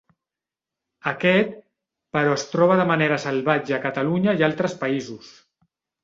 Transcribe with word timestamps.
Aquest 1.09 1.51
però 2.17 2.31
es 2.37 2.45
troba 2.53 2.77
de 2.79 2.87
manera 2.91 3.19
salvatge 3.25 3.75
a 3.77 3.79
Catalunya 3.83 4.33
i 4.39 4.47
altres 4.49 4.75
països. 4.85 5.29